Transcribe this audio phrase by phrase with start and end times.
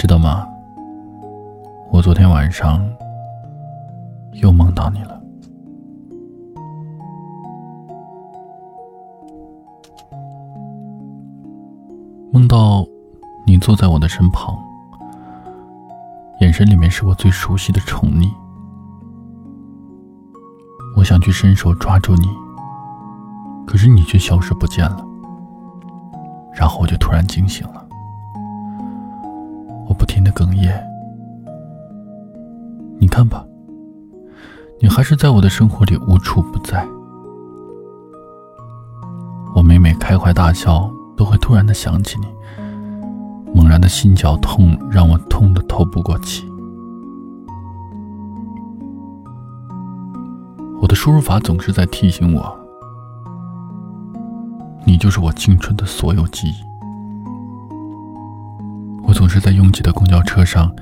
[0.00, 0.48] 知道吗？
[1.90, 2.82] 我昨天晚上
[4.32, 5.20] 又梦到你了，
[12.32, 12.82] 梦到
[13.46, 14.56] 你坐在我的身旁，
[16.40, 18.26] 眼神里面是我最熟悉的宠溺。
[20.96, 22.26] 我想去伸手抓住你，
[23.66, 25.04] 可是你却消失不见了。
[26.54, 27.86] 然后我就突然惊醒了，
[30.20, 30.86] 我不停的哽咽。
[32.98, 33.42] 你看吧，
[34.80, 36.86] 你还是在我的生活里无处不在。
[39.54, 42.26] 我每每开怀大笑，都会突然的想起你。
[43.54, 46.44] 猛然的心绞痛让我痛得透不过气。
[50.80, 52.56] 我的输入法总是在提醒我，
[54.84, 56.69] 你就是我青春的所有记忆。
[59.30, 60.74] 是在拥挤的公交车上，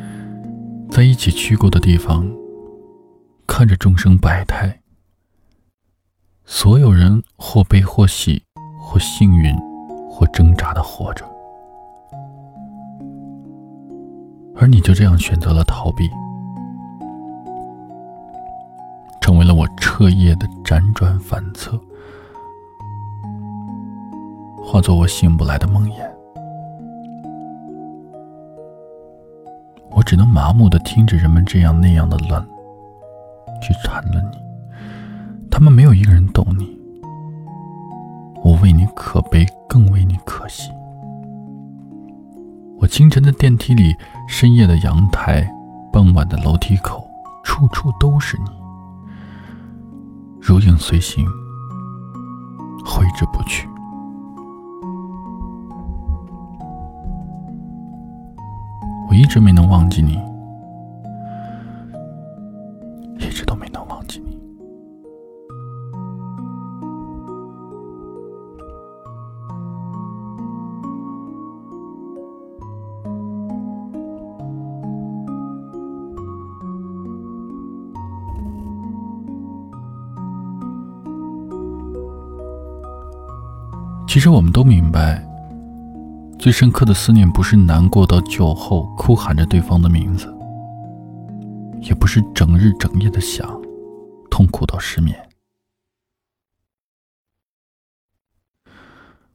[0.91, 2.27] 在一起去过的地方，
[3.47, 4.81] 看着众生百态，
[6.47, 8.43] 所有人或悲或喜，
[8.81, 9.55] 或幸运，
[10.11, 11.27] 或挣扎的活着，
[14.57, 16.09] 而你就这样选择了逃避。
[19.21, 21.79] 成为了我彻夜的辗转反侧，
[24.65, 26.18] 化作我醒不来的梦魇。
[30.09, 32.43] 只能麻木的听着人们这样那样的乱，
[33.61, 34.39] 去谈论你。
[35.51, 36.81] 他们没有一个人懂你。
[38.43, 40.71] 我为你可悲，更为你可惜。
[42.79, 43.95] 我清晨的电梯里，
[44.27, 45.47] 深夜的阳台，
[45.93, 47.07] 傍晚的楼梯口，
[47.45, 48.51] 处处都是你。
[50.41, 51.23] 如影随形，
[52.83, 53.68] 挥之不去。
[59.19, 60.13] 一直没能忘记你
[63.19, 64.39] 一直都没能忘记你。
[84.07, 85.28] 其实我们都明白，
[86.39, 90.33] 最深刻的思念不是难过到酒后哭喊着对方的名字，
[91.81, 93.61] 也不是整日整夜的想，
[94.31, 95.19] 痛苦到失眠，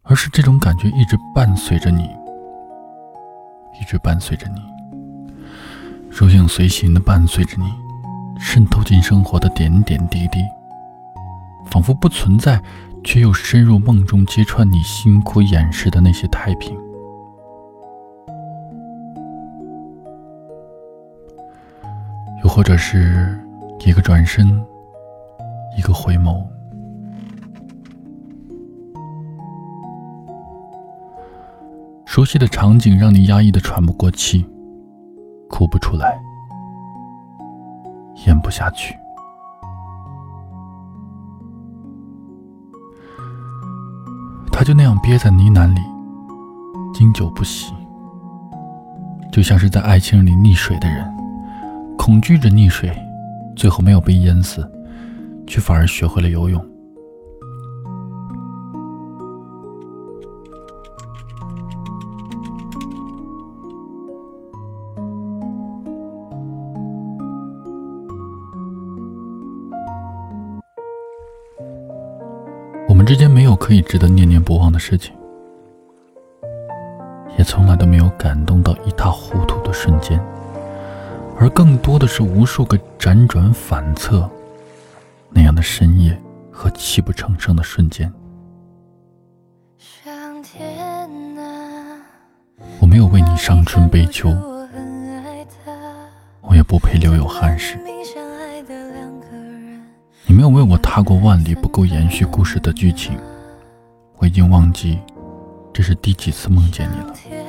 [0.04, 2.04] 而是这种感觉一直伴随着你，
[3.82, 4.62] 一直伴随着你，
[6.10, 7.66] 如影随形的伴随着你，
[8.40, 10.40] 渗透进生活的点点滴滴，
[11.70, 12.62] 仿佛不存在。
[13.06, 16.74] 却又深入梦中，揭穿你辛苦掩饰的那些太平。
[22.44, 23.40] 又或者是
[23.86, 24.48] 一个转身，
[25.78, 26.46] 一个回眸，
[32.06, 34.46] 熟悉的场景让你压抑的喘不过气，
[35.50, 36.22] 哭不出来，
[38.26, 38.94] 咽不下去。
[44.52, 45.82] 他就那样憋在呢喃里，
[46.94, 47.74] 经久不息，
[49.32, 51.13] 就像是在爱情里溺水的人，
[52.06, 52.92] 恐惧着溺水，
[53.56, 54.70] 最后没有被淹死，
[55.48, 56.62] 却反而学会了游泳。
[72.90, 75.16] 我们之间没有可以值得念念不忘的事情，
[77.38, 80.22] 也从来都没有感动到一塌糊涂的瞬间，
[81.44, 84.30] 而更多的是无数个辗转反侧
[85.30, 86.18] 那样的深夜
[86.50, 88.10] 和泣不成声的瞬间。
[92.80, 94.30] 我没有为你伤春悲秋，
[96.40, 97.78] 我也不配留有憾事。
[100.26, 103.20] 你没有为我踏过万里不够延续故事的剧情，
[104.16, 104.98] 我已经忘记
[105.74, 107.43] 这是第几次梦见你了。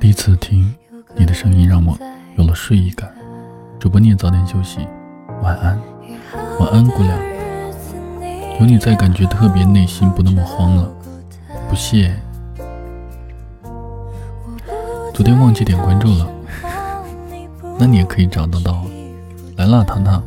[0.00, 0.72] 第一次听
[1.16, 1.98] 你的声音，让我
[2.36, 3.12] 有了睡意感。
[3.80, 4.86] 主播，你也早点休息，
[5.42, 5.76] 晚安，
[6.60, 7.18] 晚安，姑娘。
[8.60, 10.88] 有你在，感觉特别内心不那么慌了。
[11.68, 12.14] 不谢。
[15.12, 16.30] 昨天忘记点关注了，
[17.80, 18.84] 那你也可以找得到。
[19.56, 20.22] 来了，糖糖。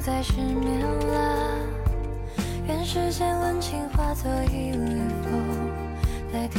[0.00, 1.58] 不再失眠了？
[2.66, 5.70] 愿世间温情化作一缕风，
[6.32, 6.58] 代替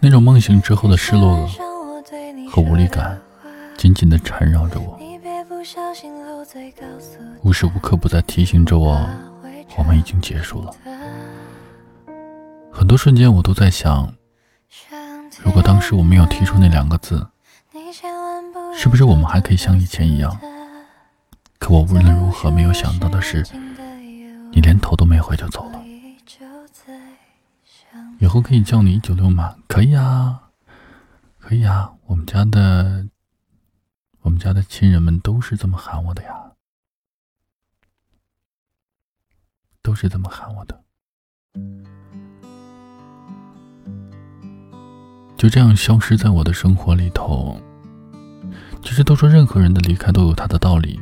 [0.00, 1.46] 那种梦醒之后的失落
[2.50, 3.18] 和无力感
[3.76, 4.98] 紧紧地缠绕着我，
[7.42, 9.08] 无时无刻不在提醒着我，
[9.76, 10.74] 我们已经结束了。
[12.70, 14.12] 很多瞬间，我都在想，
[15.42, 17.26] 如果当时我没有提出那两个字，
[18.76, 20.36] 是不是我们还可以像以前一样？
[21.58, 23.44] 可我无论如何没有想到的是，
[24.52, 25.83] 你连头都没回就走了。
[28.24, 29.54] 以后可以叫你一九六吗？
[29.68, 30.48] 可以啊，
[31.38, 31.92] 可以啊。
[32.06, 33.06] 我们家的，
[34.22, 36.52] 我们家的亲人们都是这么喊我的呀，
[39.82, 40.82] 都是这么喊我的。
[45.36, 47.60] 就这样消失在我的生活里头。
[48.82, 50.98] 其实都说任何人的离开都有他的道理。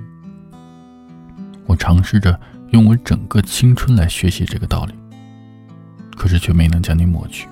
[1.67, 2.41] 我尝试着
[2.71, 4.95] 用我整个青春来学习这个道理，
[6.23, 7.49] 可是却没能将你抹去。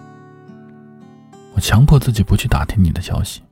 [1.57, 3.43] 我强迫自己不去打听你的消息，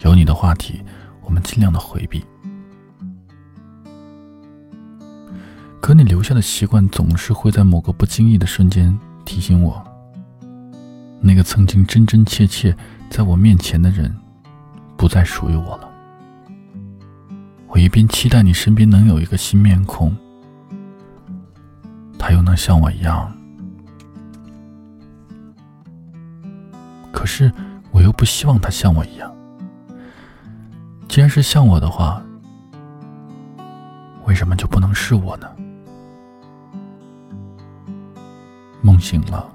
[0.00, 0.82] 有你的话题，
[1.22, 2.24] 我们尽量的回避。
[5.80, 9.80] 可你留下的习惯总是会在某个不经意的瞬间提醒我，
[11.20, 12.76] 那个曾经真真切切
[13.08, 14.12] 在我面前的人，
[14.96, 15.88] 不再属于我了。
[17.68, 20.12] 我一边期待你身边能有一个新面孔，
[22.18, 23.32] 他又能像我一样，
[27.24, 27.50] 可是
[27.90, 29.34] 我又不希望他像我一样。
[31.08, 32.22] 既然是像我的话，
[34.26, 35.50] 为什么就不能是我呢？
[38.82, 39.50] 梦醒了，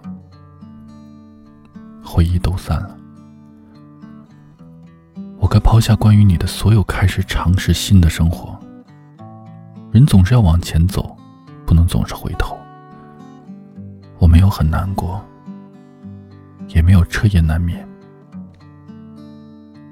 [2.04, 2.98] 回忆都散了。
[5.38, 8.60] 我该抛下关于你的所有，开始尝试新的生活。
[9.92, 11.16] 人总是要往前走，
[11.68, 12.58] 不能总是回头。
[14.18, 15.24] 我没有很难过，
[16.70, 17.88] 也没有彻夜难眠。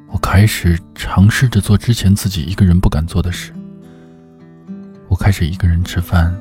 [0.07, 3.53] 我开始尝试着做之前自己一个人不敢做的事。
[5.09, 6.35] 我开始一个人吃饭，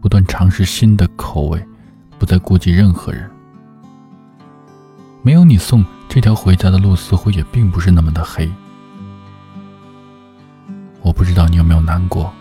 [0.00, 1.66] 不断尝试新的口味，
[2.18, 3.28] 不再顾及任何人。
[5.22, 8.50] 没有你送这条回家的路，似乎也并不是那么的黑。
[11.02, 12.32] 我不知道你有没有难过，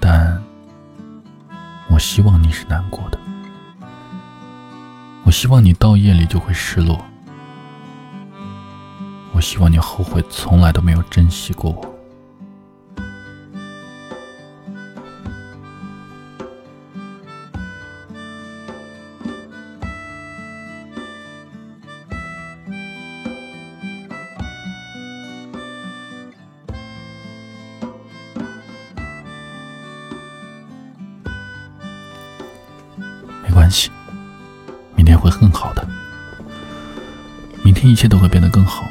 [0.00, 0.42] 但
[1.90, 3.18] 我希望你是难过的。
[5.28, 7.04] 我希望你到夜里就会失落。
[9.34, 11.94] 我希望你后悔从来都没有珍惜过我。
[33.42, 33.90] 没关系，
[35.18, 35.86] 会更好的。
[37.62, 38.88] 明天一切都会变得更好。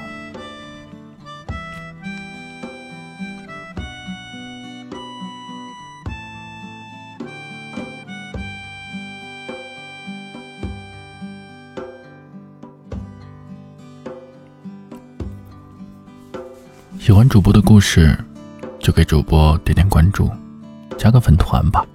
[17.00, 18.15] 喜欢主播的故事
[18.79, 20.29] 就给主播点点关注
[20.98, 21.86] 加个粉团吧。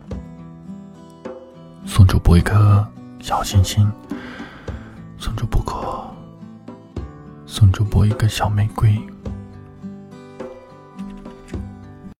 [1.84, 2.84] 送主播一颗
[3.20, 3.86] 小心心。
[5.22, 5.62] 送主播，
[7.46, 9.00] 送主播一个小玫瑰。